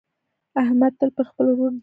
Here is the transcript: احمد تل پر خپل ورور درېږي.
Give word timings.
احمد 0.61 0.91
تل 0.99 1.09
پر 1.15 1.25
خپل 1.29 1.45
ورور 1.49 1.71
درېږي. 1.71 1.79